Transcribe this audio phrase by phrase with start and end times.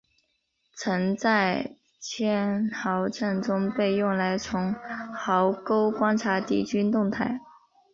[0.73, 4.73] 曾在堑壕战中被用来从
[5.13, 7.39] 壕沟观察敌军动态。